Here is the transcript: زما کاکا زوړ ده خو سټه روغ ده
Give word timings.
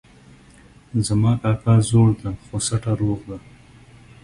زما 1.07 1.31
کاکا 1.41 1.75
زوړ 1.89 2.09
ده 2.21 2.29
خو 2.43 2.55
سټه 2.67 2.91
روغ 3.01 3.19
ده 3.29 3.37